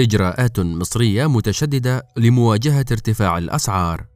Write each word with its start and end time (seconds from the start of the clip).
إجراءات 0.00 0.60
مصرية 0.60 1.26
متشددة 1.26 2.06
لمواجهة 2.16 2.84
ارتفاع 2.92 3.38
الأسعار. 3.38 4.06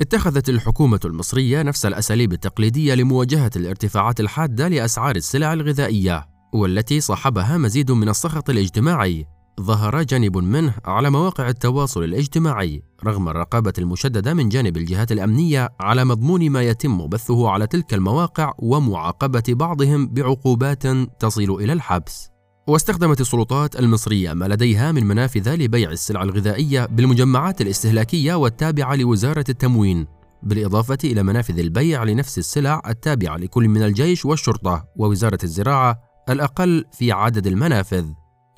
اتخذت 0.00 0.48
الحكومة 0.48 1.00
المصرية 1.04 1.62
نفس 1.62 1.86
الأساليب 1.86 2.32
التقليدية 2.32 2.94
لمواجهة 2.94 3.50
الارتفاعات 3.56 4.20
الحادة 4.20 4.68
لأسعار 4.68 5.16
السلع 5.16 5.52
الغذائية، 5.52 6.26
والتي 6.54 7.00
صاحبها 7.00 7.56
مزيد 7.56 7.92
من 7.92 8.08
السخط 8.08 8.50
الاجتماعي. 8.50 9.26
ظهر 9.60 10.02
جانب 10.02 10.36
منه 10.36 10.74
على 10.84 11.10
مواقع 11.10 11.48
التواصل 11.48 12.04
الاجتماعي 12.04 12.82
رغم 13.04 13.28
الرقابة 13.28 13.72
المشددة 13.78 14.34
من 14.34 14.48
جانب 14.48 14.76
الجهات 14.76 15.12
الأمنية 15.12 15.68
على 15.80 16.04
مضمون 16.04 16.50
ما 16.50 16.62
يتم 16.62 17.06
بثه 17.06 17.48
على 17.50 17.66
تلك 17.66 17.94
المواقع 17.94 18.52
ومعاقبة 18.58 19.42
بعضهم 19.48 20.08
بعقوبات 20.08 20.86
تصل 21.20 21.50
إلى 21.50 21.72
الحبس. 21.72 22.35
واستخدمت 22.68 23.20
السلطات 23.20 23.78
المصرية 23.78 24.32
ما 24.32 24.44
لديها 24.44 24.92
من 24.92 25.06
منافذ 25.06 25.54
لبيع 25.54 25.90
السلع 25.90 26.22
الغذائية 26.22 26.86
بالمجمعات 26.86 27.60
الاستهلاكية 27.60 28.34
والتابعة 28.34 28.94
لوزارة 28.94 29.44
التموين، 29.48 30.06
بالإضافة 30.42 30.98
إلى 31.04 31.22
منافذ 31.22 31.58
البيع 31.58 32.04
لنفس 32.04 32.38
السلع 32.38 32.82
التابعة 32.88 33.36
لكل 33.36 33.68
من 33.68 33.82
الجيش 33.82 34.24
والشرطة 34.24 34.84
ووزارة 34.96 35.38
الزراعة 35.44 36.00
الأقل 36.28 36.84
في 36.92 37.12
عدد 37.12 37.46
المنافذ. 37.46 38.04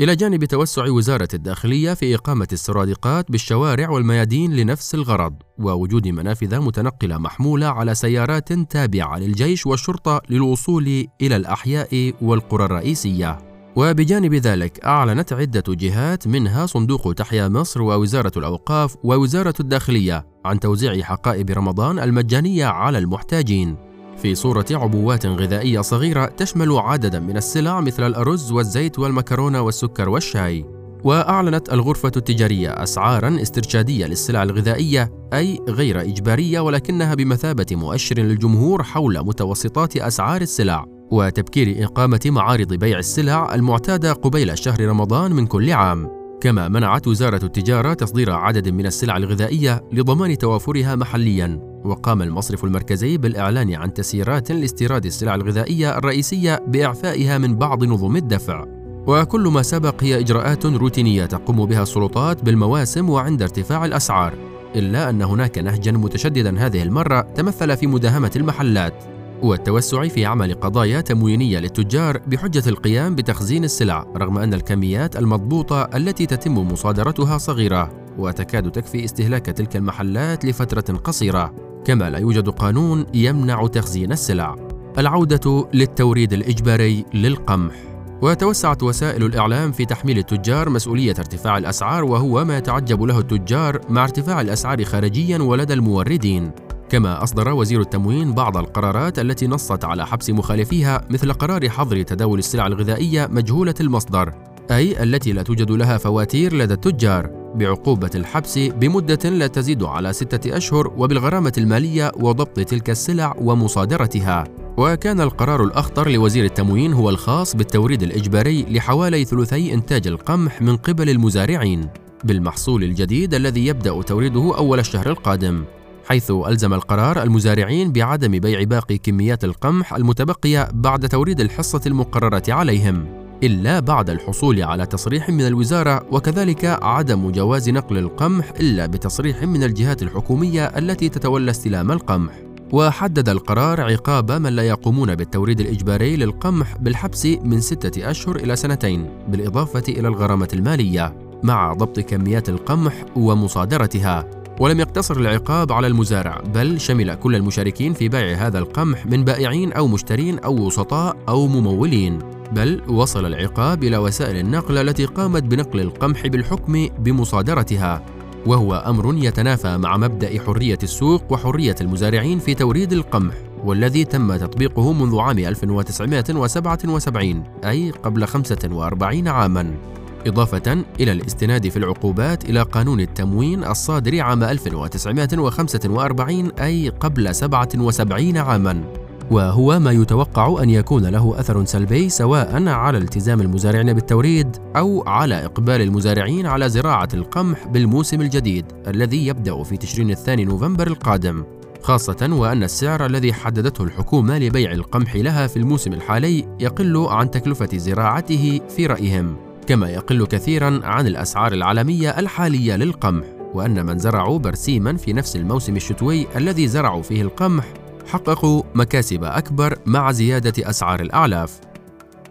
إلى 0.00 0.16
جانب 0.16 0.44
توسع 0.44 0.90
وزارة 0.90 1.28
الداخلية 1.34 1.94
في 1.94 2.14
إقامة 2.14 2.48
السرادقات 2.52 3.30
بالشوارع 3.30 3.90
والميادين 3.90 4.56
لنفس 4.56 4.94
الغرض، 4.94 5.34
ووجود 5.58 6.08
منافذ 6.08 6.58
متنقلة 6.60 7.18
محمولة 7.18 7.66
على 7.66 7.94
سيارات 7.94 8.52
تابعة 8.52 9.18
للجيش 9.18 9.66
والشرطة 9.66 10.22
للوصول 10.30 11.06
إلى 11.22 11.36
الأحياء 11.36 12.12
والقرى 12.22 12.64
الرئيسية. 12.64 13.47
وبجانب 13.76 14.34
ذلك 14.34 14.84
أعلنت 14.84 15.32
عدة 15.32 15.64
جهات 15.68 16.28
منها 16.28 16.66
صندوق 16.66 17.14
تحيا 17.14 17.48
مصر 17.48 17.82
ووزارة 17.82 18.32
الأوقاف 18.36 18.96
ووزارة 19.04 19.54
الداخلية 19.60 20.26
عن 20.44 20.60
توزيع 20.60 21.02
حقائب 21.02 21.50
رمضان 21.50 21.98
المجانية 21.98 22.66
على 22.66 22.98
المحتاجين 22.98 23.76
في 24.22 24.34
صورة 24.34 24.66
عبوات 24.70 25.26
غذائية 25.26 25.80
صغيرة 25.80 26.26
تشمل 26.26 26.72
عددا 26.78 27.20
من 27.20 27.36
السلع 27.36 27.80
مثل 27.80 28.06
الأرز 28.06 28.52
والزيت 28.52 28.98
والمكرونة 28.98 29.60
والسكر 29.60 30.08
والشاي. 30.08 30.64
وأعلنت 31.04 31.72
الغرفة 31.72 32.12
التجارية 32.16 32.82
أسعارا 32.82 33.42
استرشادية 33.42 34.06
للسلع 34.06 34.42
الغذائية 34.42 35.12
أي 35.32 35.60
غير 35.68 36.00
إجبارية 36.00 36.60
ولكنها 36.60 37.14
بمثابة 37.14 37.66
مؤشر 37.72 38.18
للجمهور 38.18 38.82
حول 38.82 39.18
متوسطات 39.18 39.96
أسعار 39.96 40.40
السلع 40.40 40.97
وتبكير 41.10 41.84
إقامة 41.84 42.20
معارض 42.26 42.74
بيع 42.74 42.98
السلع 42.98 43.54
المعتادة 43.54 44.12
قبيل 44.12 44.58
شهر 44.58 44.88
رمضان 44.88 45.32
من 45.32 45.46
كل 45.46 45.72
عام. 45.72 46.18
كما 46.40 46.68
منعت 46.68 47.06
وزارة 47.06 47.44
التجارة 47.44 47.94
تصدير 47.94 48.30
عدد 48.30 48.68
من 48.68 48.86
السلع 48.86 49.16
الغذائية 49.16 49.84
لضمان 49.92 50.38
توافرها 50.38 50.96
محليا. 50.96 51.60
وقام 51.84 52.22
المصرف 52.22 52.64
المركزي 52.64 53.16
بالإعلان 53.18 53.74
عن 53.74 53.94
تسييرات 53.94 54.52
لاستيراد 54.52 55.06
السلع 55.06 55.34
الغذائية 55.34 55.98
الرئيسية 55.98 56.62
بإعفائها 56.66 57.38
من 57.38 57.56
بعض 57.56 57.84
نظم 57.84 58.16
الدفع. 58.16 58.64
وكل 59.06 59.48
ما 59.48 59.62
سبق 59.62 60.04
هي 60.04 60.20
إجراءات 60.20 60.66
روتينية 60.66 61.26
تقوم 61.26 61.66
بها 61.66 61.82
السلطات 61.82 62.44
بالمواسم 62.44 63.10
وعند 63.10 63.42
ارتفاع 63.42 63.84
الأسعار. 63.84 64.34
إلا 64.76 65.10
أن 65.10 65.22
هناك 65.22 65.58
نهجا 65.58 65.92
متشددا 65.92 66.66
هذه 66.66 66.82
المرة 66.82 67.20
تمثل 67.20 67.76
في 67.76 67.86
مداهمة 67.86 68.30
المحلات. 68.36 69.17
والتوسع 69.42 70.08
في 70.08 70.26
عمل 70.26 70.54
قضايا 70.54 71.00
تموينية 71.00 71.58
للتجار 71.58 72.18
بحجة 72.26 72.68
القيام 72.68 73.14
بتخزين 73.14 73.64
السلع 73.64 74.06
رغم 74.16 74.38
أن 74.38 74.54
الكميات 74.54 75.16
المضبوطة 75.16 75.82
التي 75.94 76.26
تتم 76.26 76.58
مصادرتها 76.58 77.38
صغيرة 77.38 77.90
وتكاد 78.18 78.70
تكفي 78.70 79.04
استهلاك 79.04 79.46
تلك 79.46 79.76
المحلات 79.76 80.44
لفترة 80.44 80.96
قصيرة. 80.96 81.54
كما 81.84 82.10
لا 82.10 82.18
يوجد 82.18 82.48
قانون 82.48 83.06
يمنع 83.14 83.66
تخزين 83.66 84.12
السلع. 84.12 84.56
العودة 84.98 85.68
للتوريد 85.74 86.32
الإجباري 86.32 87.04
للقمح. 87.14 87.74
وتوسعت 88.22 88.82
وسائل 88.82 89.24
الإعلام 89.24 89.72
في 89.72 89.84
تحميل 89.84 90.18
التجار 90.18 90.68
مسؤولية 90.68 91.14
ارتفاع 91.18 91.58
الأسعار 91.58 92.04
وهو 92.04 92.44
ما 92.44 92.58
يتعجب 92.58 93.02
له 93.02 93.18
التجار 93.18 93.80
مع 93.88 94.04
ارتفاع 94.04 94.40
الأسعار 94.40 94.84
خارجيا 94.84 95.38
ولدى 95.38 95.72
الموردين. 95.74 96.50
كما 96.88 97.22
أصدر 97.22 97.48
وزير 97.48 97.80
التموين 97.80 98.32
بعض 98.32 98.56
القرارات 98.56 99.18
التي 99.18 99.46
نصت 99.46 99.84
على 99.84 100.06
حبس 100.06 100.30
مخالفيها 100.30 101.04
مثل 101.10 101.32
قرار 101.32 101.68
حظر 101.68 102.02
تداول 102.02 102.38
السلع 102.38 102.66
الغذائية 102.66 103.28
مجهولة 103.30 103.74
المصدر 103.80 104.32
أي 104.70 105.02
التي 105.02 105.32
لا 105.32 105.42
توجد 105.42 105.70
لها 105.70 105.98
فواتير 105.98 106.54
لدى 106.54 106.74
التجار 106.74 107.30
بعقوبة 107.54 108.10
الحبس 108.14 108.58
بمدة 108.58 109.30
لا 109.30 109.46
تزيد 109.46 109.82
على 109.82 110.12
ستة 110.12 110.56
أشهر 110.56 110.92
وبالغرامة 110.96 111.52
المالية 111.58 112.12
وضبط 112.16 112.60
تلك 112.60 112.90
السلع 112.90 113.34
ومصادرتها. 113.38 114.44
وكان 114.76 115.20
القرار 115.20 115.64
الأخطر 115.64 116.08
لوزير 116.08 116.44
التموين 116.44 116.92
هو 116.92 117.10
الخاص 117.10 117.56
بالتوريد 117.56 118.02
الإجباري 118.02 118.66
لحوالي 118.70 119.24
ثلثي 119.24 119.74
إنتاج 119.74 120.06
القمح 120.06 120.62
من 120.62 120.76
قبل 120.76 121.10
المزارعين 121.10 121.88
بالمحصول 122.24 122.84
الجديد 122.84 123.34
الذي 123.34 123.66
يبدأ 123.66 124.02
توريده 124.02 124.56
أول 124.56 124.78
الشهر 124.78 125.10
القادم. 125.10 125.64
حيث 126.08 126.30
ألزم 126.30 126.74
القرار 126.74 127.22
المزارعين 127.22 127.92
بعدم 127.92 128.38
بيع 128.38 128.62
باقي 128.62 128.98
كميات 128.98 129.44
القمح 129.44 129.94
المتبقية 129.94 130.68
بعد 130.72 131.08
توريد 131.08 131.40
الحصة 131.40 131.80
المقررة 131.86 132.42
عليهم 132.48 133.06
إلا 133.42 133.80
بعد 133.80 134.10
الحصول 134.10 134.62
على 134.62 134.86
تصريح 134.86 135.30
من 135.30 135.46
الوزارة 135.46 136.06
وكذلك 136.12 136.64
عدم 136.64 137.30
جواز 137.30 137.70
نقل 137.70 137.98
القمح 137.98 138.52
إلا 138.60 138.86
بتصريح 138.86 139.42
من 139.42 139.62
الجهات 139.64 140.02
الحكومية 140.02 140.64
التي 140.64 141.08
تتولى 141.08 141.50
استلام 141.50 141.92
القمح. 141.92 142.32
وحدد 142.72 143.28
القرار 143.28 143.80
عقاب 143.80 144.32
من 144.32 144.52
لا 144.56 144.62
يقومون 144.62 145.14
بالتوريد 145.14 145.60
الإجباري 145.60 146.16
للقمح 146.16 146.76
بالحبس 146.76 147.26
من 147.26 147.60
ستة 147.60 148.10
أشهر 148.10 148.36
إلى 148.36 148.56
سنتين 148.56 149.10
بالإضافة 149.28 149.84
إلى 149.88 150.08
الغرامة 150.08 150.48
المالية 150.52 151.28
مع 151.42 151.72
ضبط 151.72 152.00
كميات 152.00 152.48
القمح 152.48 152.94
ومصادرتها. 153.16 154.37
ولم 154.60 154.80
يقتصر 154.80 155.16
العقاب 155.16 155.72
على 155.72 155.86
المزارع 155.86 156.42
بل 156.54 156.80
شمل 156.80 157.14
كل 157.14 157.34
المشاركين 157.34 157.92
في 157.92 158.08
بيع 158.08 158.46
هذا 158.46 158.58
القمح 158.58 159.06
من 159.06 159.24
بائعين 159.24 159.72
أو 159.72 159.86
مشترين 159.86 160.38
أو 160.38 160.54
وسطاء 160.54 161.16
أو 161.28 161.46
ممولين. 161.46 162.18
بل 162.52 162.82
وصل 162.88 163.26
العقاب 163.26 163.84
إلى 163.84 163.96
وسائل 163.96 164.36
النقل 164.36 164.78
التي 164.78 165.04
قامت 165.04 165.42
بنقل 165.42 165.80
القمح 165.80 166.26
بالحكم 166.26 166.88
بمصادرتها 166.98 168.02
وهو 168.46 168.74
أمر 168.74 169.14
يتنافى 169.14 169.76
مع 169.76 169.96
مبدأ 169.96 170.40
حرية 170.46 170.78
السوق 170.82 171.32
وحرية 171.32 171.76
المزارعين 171.80 172.38
في 172.38 172.54
توريد 172.54 172.92
القمح 172.92 173.34
والذي 173.64 174.04
تم 174.04 174.36
تطبيقه 174.36 174.92
منذ 174.92 175.18
عام 175.18 175.38
1977 175.38 177.44
أي 177.64 177.90
قبل 177.90 178.26
45 178.26 179.28
عاماً. 179.28 179.97
إضافة 180.26 180.84
إلى 181.00 181.12
الاستناد 181.12 181.68
في 181.68 181.76
العقوبات 181.76 182.44
إلى 182.44 182.62
قانون 182.62 183.00
التموين 183.00 183.64
الصادر 183.64 184.20
عام 184.20 184.44
1945 184.44 186.52
أي 186.60 186.88
قبل 186.88 187.34
77 187.34 188.36
عاماً. 188.36 188.84
وهو 189.30 189.78
ما 189.78 189.92
يتوقع 189.92 190.62
أن 190.62 190.70
يكون 190.70 191.06
له 191.06 191.40
أثر 191.40 191.64
سلبي 191.64 192.08
سواء 192.08 192.68
على 192.68 192.98
التزام 192.98 193.40
المزارعين 193.40 193.92
بالتوريد 193.92 194.56
أو 194.76 195.04
على 195.06 195.44
إقبال 195.44 195.82
المزارعين 195.82 196.46
على 196.46 196.68
زراعة 196.68 197.08
القمح 197.14 197.66
بالموسم 197.66 198.20
الجديد 198.20 198.64
الذي 198.86 199.26
يبدأ 199.26 199.62
في 199.62 199.76
تشرين 199.76 200.10
الثاني 200.10 200.44
نوفمبر 200.44 200.86
القادم. 200.86 201.44
خاصة 201.82 202.28
وأن 202.32 202.62
السعر 202.62 203.06
الذي 203.06 203.32
حددته 203.32 203.84
الحكومة 203.84 204.38
لبيع 204.38 204.72
القمح 204.72 205.16
لها 205.16 205.46
في 205.46 205.56
الموسم 205.56 205.92
الحالي 205.92 206.56
يقل 206.60 206.96
عن 206.96 207.30
تكلفة 207.30 207.76
زراعته 207.76 208.60
في 208.76 208.86
رأيهم. 208.86 209.47
كما 209.68 209.90
يقل 209.90 210.26
كثيرا 210.26 210.80
عن 210.84 211.06
الأسعار 211.06 211.52
العالمية 211.52 212.10
الحالية 212.10 212.76
للقمح 212.76 213.26
وأن 213.54 213.86
من 213.86 213.98
زرعوا 213.98 214.38
برسيما 214.38 214.96
في 214.96 215.12
نفس 215.12 215.36
الموسم 215.36 215.76
الشتوي 215.76 216.26
الذي 216.36 216.68
زرعوا 216.68 217.02
فيه 217.02 217.22
القمح 217.22 217.64
حققوا 218.06 218.62
مكاسب 218.74 219.24
أكبر 219.24 219.78
مع 219.86 220.12
زيادة 220.12 220.70
أسعار 220.70 221.00
الأعلاف. 221.00 221.60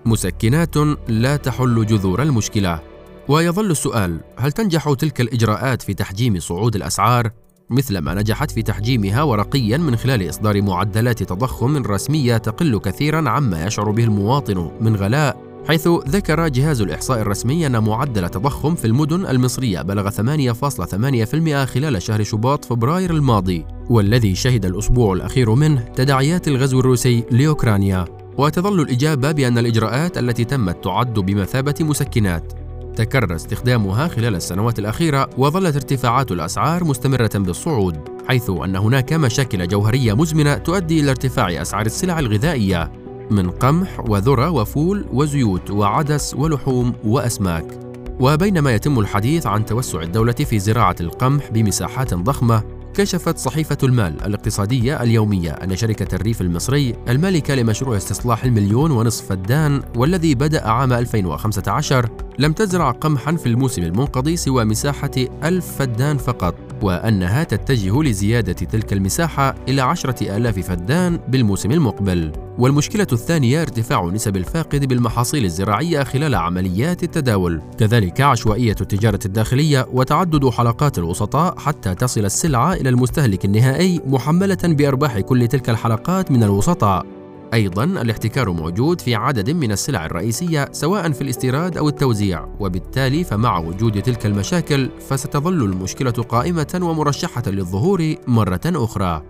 مسكنات 0.05 0.77
لا 1.07 1.37
تحل 1.37 1.85
جذور 1.85 2.21
المشكلة. 2.21 2.79
ويظل 3.27 3.71
السؤال 3.71 4.19
هل 4.37 4.51
تنجح 4.51 4.93
تلك 4.93 5.21
الإجراءات 5.21 5.81
في 5.81 5.93
تحجيم 5.93 6.39
صعود 6.39 6.75
الأسعار؟ 6.75 7.31
مثل 7.69 7.97
ما 7.97 8.13
نجحت 8.13 8.51
في 8.51 8.61
تحجيمها 8.61 9.23
ورقيا 9.23 9.77
من 9.77 9.95
خلال 9.95 10.29
إصدار 10.29 10.61
معدلات 10.61 11.23
تضخم 11.23 11.77
رسمية 11.77 12.37
تقل 12.37 12.79
كثيرا 12.79 13.29
عما 13.29 13.65
يشعر 13.65 13.91
به 13.91 14.03
المواطن 14.03 14.71
من 14.81 14.95
غلاء 14.95 15.46
حيث 15.67 15.87
ذكر 15.87 16.47
جهاز 16.47 16.81
الإحصاء 16.81 17.21
الرسمي 17.21 17.67
أن 17.67 17.83
معدل 17.83 18.25
التضخم 18.25 18.75
في 18.75 18.85
المدن 18.85 19.25
المصرية 19.25 19.81
بلغ 19.81 20.09
8.8% 20.09 21.65
خلال 21.65 22.01
شهر 22.01 22.23
شباط 22.23 22.65
فبراير 22.65 23.11
الماضي 23.11 23.65
والذي 23.89 24.35
شهد 24.35 24.65
الأسبوع 24.65 25.13
الأخير 25.13 25.55
منه 25.55 25.81
تداعيات 25.81 26.47
الغزو 26.47 26.79
الروسي 26.79 27.23
لأوكرانيا. 27.31 28.05
وتظل 28.37 28.81
الإجابة 28.81 29.31
بأن 29.31 29.57
الإجراءات 29.57 30.17
التي 30.17 30.45
تمت 30.45 30.83
تعد 30.83 31.13
بمثابة 31.13 31.75
مسكنات. 31.79 32.53
تكرر 32.95 33.35
استخدامها 33.35 34.07
خلال 34.07 34.35
السنوات 34.35 34.79
الأخيرة 34.79 35.29
وظلت 35.37 35.75
ارتفاعات 35.75 36.31
الأسعار 36.31 36.83
مستمرة 36.83 37.31
بالصعود 37.35 37.97
حيث 38.27 38.49
أن 38.49 38.75
هناك 38.75 39.13
مشاكل 39.13 39.67
جوهرية 39.67 40.13
مزمنة 40.13 40.53
تؤدي 40.53 40.99
إلى 40.99 41.09
ارتفاع 41.09 41.61
أسعار 41.61 41.85
السلع 41.85 42.19
الغذائية. 42.19 43.06
من 43.31 43.49
قمح 43.49 43.99
وذرة 44.09 44.49
وفول 44.49 45.05
وزيوت 45.13 45.71
وعدس 45.71 46.33
ولحوم 46.33 46.93
وأسماك. 47.05 47.79
وبينما 48.19 48.71
يتم 48.75 48.99
الحديث 48.99 49.47
عن 49.47 49.65
توسع 49.65 50.01
الدولة 50.01 50.33
في 50.33 50.59
زراعة 50.59 50.95
القمح 51.01 51.51
بمساحات 51.51 52.13
ضخمة 52.13 52.77
كشفت 52.97 53.37
صحيفة 53.37 53.77
المال 53.83 54.25
الاقتصادية 54.25 55.03
اليومية 55.03 55.51
أن 55.51 55.75
شركة 55.75 56.15
الريف 56.15 56.41
المصري 56.41 56.95
المالكة 57.09 57.55
لمشروع 57.55 57.97
استصلاح 57.97 58.43
المليون 58.43 58.91
ونصف 58.91 59.25
فدان 59.25 59.81
والذي 59.95 60.35
بدأ 60.35 60.67
عام 60.67 60.93
2015 60.93 62.09
لم 62.39 62.53
تزرع 62.53 62.91
قمحا 62.91 63.35
في 63.35 63.45
الموسم 63.45 63.83
المنقضي 63.83 64.37
سوى 64.37 64.65
مساحة 64.65 65.11
ألف 65.43 65.65
فدان 65.65 66.17
فقط 66.17 66.55
وأنها 66.81 67.43
تتجه 67.43 68.03
لزيادة 68.03 68.53
تلك 68.53 68.93
المساحة 68.93 69.55
إلى 69.67 69.81
عشرة 69.81 70.37
آلاف 70.37 70.59
فدان 70.59 71.19
بالموسم 71.27 71.71
المقبل. 71.71 72.46
والمشكلة 72.57 73.07
الثانية 73.11 73.61
ارتفاع 73.61 74.05
نسب 74.05 74.37
الفاقد 74.37 74.85
بالمحاصيل 74.85 75.45
الزراعية 75.45 76.03
خلال 76.03 76.35
عمليات 76.35 77.03
التداول. 77.03 77.61
كذلك 77.77 78.21
عشوائية 78.21 78.75
التجارة 78.81 79.19
الداخلية 79.25 79.87
وتعدد 79.93 80.49
حلقات 80.49 80.97
الوسطاء 80.97 81.57
حتى 81.59 81.95
تصل 81.95 82.25
السلعة 82.25 82.73
إلى 82.73 82.89
المستهلك 82.89 83.45
النهائي 83.45 84.01
محملة 84.05 84.57
بأرباح 84.63 85.19
كل 85.19 85.47
تلك 85.47 85.69
الحلقات 85.69 86.31
من 86.31 86.43
الوسطاء. 86.43 87.05
أيضا 87.53 87.83
الاحتكار 87.83 88.51
موجود 88.51 89.01
في 89.01 89.15
عدد 89.15 89.49
من 89.49 89.71
السلع 89.71 90.05
الرئيسية 90.05 90.69
سواء 90.71 91.11
في 91.11 91.21
الاستيراد 91.21 91.77
أو 91.77 91.89
التوزيع. 91.89 92.47
وبالتالي 92.59 93.23
فمع 93.23 93.59
وجود 93.59 94.01
تلك 94.01 94.25
المشاكل 94.25 94.89
فستظل 95.09 95.63
المشكلة 95.63 96.11
قائمة 96.11 96.79
ومرشحة 96.81 97.43
للظهور 97.47 98.15
مرة 98.27 98.61
أخرى. 98.65 99.23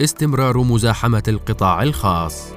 استمرار 0.00 0.58
مزاحمة 0.58 1.22
القطاع 1.28 1.82
الخاص. 1.82 2.55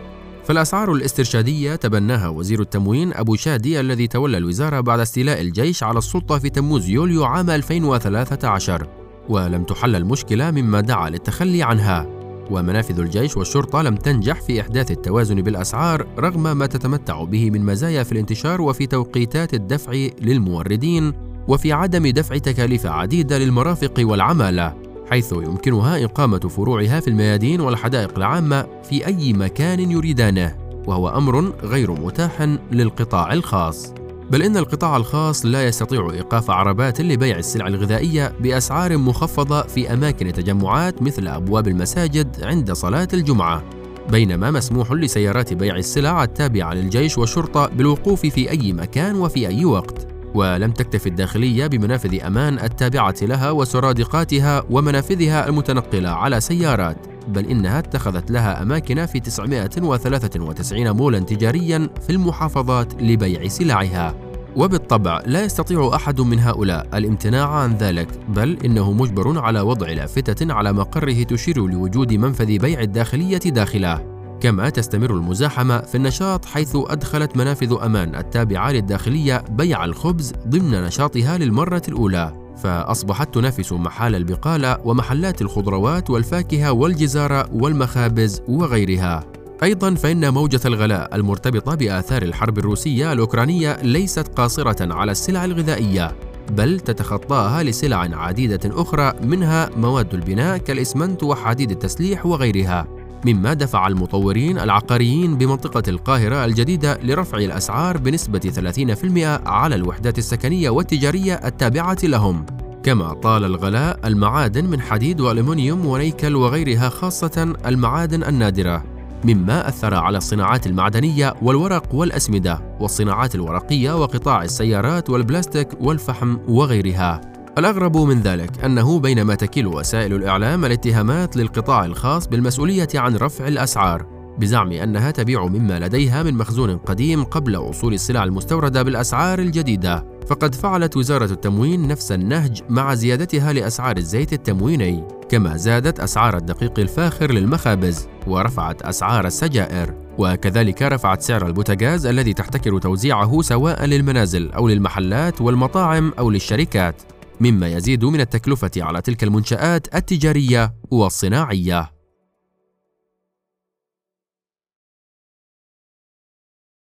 فالأسعار 0.50 0.94
الاسترشادية 0.94 1.76
تبناها 1.76 2.28
وزير 2.28 2.62
التموين 2.62 3.14
أبو 3.14 3.36
شادي 3.36 3.80
الذي 3.80 4.08
تولى 4.08 4.38
الوزارة 4.38 4.80
بعد 4.80 5.00
استيلاء 5.00 5.42
الجيش 5.42 5.84
على 5.84 5.98
السلطة 5.98 6.40
في 6.40 6.50
تموز 6.50 6.90
يوليو 6.90 7.24
عام 7.24 7.50
2013 7.50 8.88
ولم 9.30 9.64
تحل 9.64 9.96
المشكلة 9.96 10.52
مما 10.52 10.82
دعا 10.82 11.10
للتخلي 11.10 11.64
عنها. 11.64 12.06
ومنافذ 12.52 13.00
الجيش 13.00 13.38
والشرطة 13.38 13.82
لم 13.82 13.96
تنجح 13.96 14.42
في 14.42 14.62
إحداث 14.62 14.92
التوازن 14.92 15.42
بالأسعار 15.42 16.08
رغم 16.20 16.58
ما 16.58 16.66
تتمتع 16.66 17.24
به 17.24 17.52
من 17.52 17.66
مزايا 17.66 18.04
في 18.04 18.12
الانتشار 18.12 18.62
وفي 18.62 18.88
توقيتات 18.88 19.54
الدفع 19.54 19.92
للموردين 20.22 21.14
وفي 21.48 21.74
عدم 21.74 22.08
دفع 22.08 22.38
تكاليف 22.38 22.86
عديدة 22.86 23.38
للمرافق 23.38 23.94
والعمالة. 24.00 24.89
حيث 25.10 25.32
يمكنها 25.32 26.06
إقامة 26.06 26.40
فروعها 26.40 27.00
في 27.00 27.08
الميادين 27.08 27.62
والحدائق 27.62 28.18
العامة 28.18 28.68
في 28.84 29.08
أي 29.08 29.34
مكان 29.34 29.92
يريدانه 29.92 30.56
وهو 30.88 31.10
أمر 31.10 31.54
غير 31.64 31.92
متاح 31.92 32.42
للقطاع 32.72 33.34
الخاص. 33.34 33.94
بل 34.32 34.42
إن 34.42 34.58
القطاع 34.58 34.98
الخاص 34.98 35.46
لا 35.46 35.68
يستطيع 35.68 36.10
إيقاف 36.12 36.52
عربات 36.52 37.02
لبيع 37.02 37.38
السلع 37.38 37.68
الغذائية 37.68 38.34
بأسعار 38.40 38.98
مخفضة 38.98 39.62
في 39.62 39.94
أماكن 39.94 40.34
تجمعات 40.34 41.02
مثل 41.02 41.28
أبواب 41.28 41.68
المساجد 41.68 42.44
عند 42.44 42.72
صلاة 42.72 43.08
الجمعة 43.14 43.64
بينما 44.10 44.52
مسموح 44.52 44.92
لسيارات 44.92 45.54
بيع 45.54 45.76
السلع 45.76 46.24
التابعة 46.24 46.74
للجيش 46.74 47.18
والشرطة 47.18 47.68
بالوقوف 47.68 48.26
في 48.26 48.50
أي 48.50 48.74
مكان 48.74 49.16
وفي 49.16 49.48
أي 49.48 49.66
وقت. 49.66 50.09
ولم 50.36 50.72
تكتف 50.72 51.08
الداخلية 51.08 51.68
بمنافذ 51.68 52.24
أمان 52.24 52.60
التابعة 52.60 53.16
لها 53.22 53.52
وسرادقاتها 53.52 54.64
ومنافذها 54.70 55.50
المتنقلة 55.50 56.10
على 56.10 56.42
سيارات 56.42 56.98
بل 57.28 57.46
إنها 57.46 57.80
اتخذت 57.80 58.32
لها 58.32 58.62
أماكن 58.62 59.06
في 59.06 59.20
993 59.20 60.92
مولا 60.92 61.20
تجاريا 61.20 61.90
في 62.08 62.10
المحافظات 62.10 63.02
لبيع 63.02 63.48
سلعها. 63.48 64.16
وبالطبع 64.56 65.22
لا 65.26 65.44
يستطيع 65.44 65.92
أحد 65.96 66.22
من 66.22 66.40
هؤلاء 66.40 66.88
الامتناع 66.94 67.50
عن 67.50 67.76
ذلك 67.76 68.08
بل 68.30 68.58
إنه 68.66 68.92
مجبر 68.92 69.40
على 69.40 69.62
وضع 69.62 69.88
لافتة 69.88 70.54
على 70.54 70.74
مقره 70.74 71.24
تشير 71.24 71.68
لوجود 71.68 72.14
منفذ 72.14 72.58
بيع 72.58 72.82
الداخلية 72.82 73.38
داخله. 73.38 74.19
كما 74.42 74.70
تستمر 74.70 75.12
المزاحمة 75.12 75.82
في 75.82 75.96
النشاط 75.96 76.46
حيث 76.46 76.72
أدخلت 76.76 77.38
منافذ 77.38 77.78
أمان 77.84 78.16
التابعة 78.16 78.72
للداخلية 78.72 79.44
بيع 79.50 79.86
الخبز 79.86 80.34
ضمن 80.48 80.84
نشاطها 80.84 81.38
للمرة 81.38 81.82
الأولى 81.88 82.34
فأصبحت 82.64 83.34
تنافس 83.34 83.74
محال 83.74 84.16
البقالة 84.16 84.78
ومحلات 84.86 85.42
الخضروات 85.42 86.10
والفاكهة 86.10 86.72
والجزارة 86.72 87.50
والمخابز 87.54 88.42
وغيرها. 88.48 89.24
أيضا 89.64 89.96
فإن 89.96 90.34
موجة 90.34 90.60
الغلاء 90.66 91.16
المرتبطة 91.16 91.76
بآثار 91.76 92.22
الحرب 92.22 92.58
الروسية 92.58 93.14
الأوكرانية 93.14 93.78
ليست 93.82 94.28
قاصرة 94.28 94.94
على 94.94 95.12
السلع 95.12 95.46
الغذائية 95.46 96.16
بل 96.52 96.80
تتخطاها 96.80 97.64
لسلع 97.64 97.98
عديدة 97.98 98.82
أخرى 98.82 99.14
منها 99.24 99.70
مواد 99.78 100.14
البناء 100.14 100.58
كالإسمنت 100.58 101.24
وحديد 101.24 101.72
التسليح 101.72 102.26
وغيرها. 102.26 102.99
مما 103.26 103.54
دفع 103.54 103.88
المطورين 103.88 104.60
العقاريين 104.60 105.38
بمنطقة 105.38 105.84
القاهرة 105.88 106.46
الجديدة 106.46 107.00
لرفع 107.04 107.38
الأسعار 107.38 107.98
بنسبة 107.98 108.40
30% 108.40 109.48
على 109.48 109.76
الوحدات 109.76 110.18
السكنية 110.18 110.70
والتجارية 110.70 111.34
التابعة 111.34 111.98
لهم. 112.04 112.46
كما 112.84 113.14
طال 113.14 113.44
الغلاء 113.44 114.00
المعادن 114.06 114.66
من 114.66 114.82
حديد 114.82 115.22
والومنيوم 115.22 115.86
ونيكل 115.86 116.36
وغيرها 116.36 116.90
خاصة 116.90 117.56
المعادن 117.66 118.24
النادرة 118.24 118.84
مما 119.24 119.68
أثر 119.68 119.94
على 119.94 120.18
الصناعات 120.18 120.68
المعدنية 120.68 121.34
والورق 121.42 121.96
والأسمدة 121.96 122.62
والصناعات 122.80 123.36
الورقية 123.36 124.02
وقطاع 124.02 124.44
السيارات 124.44 125.10
والبلاستيك 125.10 125.68
والفحم 125.82 126.38
وغيرها. 126.48 127.29
الأغرب 127.58 127.98
من 127.98 128.22
ذلك 128.22 128.66
أنه 128.66 129.00
بينما 129.00 129.36
تكيل 129.36 129.68
وسائل 129.68 130.14
الإعلام 130.14 130.66
الاتهامات 130.66 131.38
للقطاع 131.38 131.86
الخاص 131.86 132.28
بالمسؤولية 132.28 132.88
عن 132.96 133.16
رفع 133.16 133.48
الأسعار 133.48 134.06
بزعم 134.40 134.72
أنها 134.72 135.12
تبيع 135.12 135.46
مما 135.46 135.80
لديها 135.80 136.24
من 136.24 136.34
مخزون 136.34 136.78
قديم 136.78 137.24
قبل 137.24 137.58
وصول 137.58 137.94
السلع 137.94 138.24
المستوردة 138.24 138.84
بالأسعار 138.84 139.40
الجديدة. 139.40 140.06
فقد 140.28 140.56
فعلت 140.56 140.98
وزارة 140.98 141.32
التموين 141.32 141.88
نفس 141.88 142.12
النهج 142.12 142.62
مع 142.70 142.94
زيادتها 142.94 143.54
لأسعار 143.54 143.98
الزيت 143.98 144.34
التمويني 144.34 145.04
كما 145.30 145.58
زادت 145.58 146.00
أسعار 146.00 146.38
الدقيق 146.38 146.80
الفاخر 146.80 147.32
للمخابز 147.32 148.08
ورفعت 148.28 148.82
أسعار 148.82 149.28
السجائر 149.28 149.94
وكذلك 150.18 150.82
رفعت 150.82 151.22
سعر 151.22 151.48
البوتاغاز 151.48 152.06
الذي 152.06 152.34
تحتكر 152.34 152.80
توزيعه 152.80 153.42
سواء 153.42 153.86
للمنازل 153.86 154.52
أو 154.52 154.68
للمحلات 154.68 155.42
والمطاعم 155.42 156.14
أو 156.20 156.30
للشركات. 156.30 157.02
مما 157.40 157.68
يزيد 157.68 158.06
من 158.06 158.22
التكلفة 158.22 158.72
على 158.78 159.02
تلك 159.02 159.24
المنشآت 159.24 159.96
التجارية 159.96 160.74
والصناعية. 160.92 161.99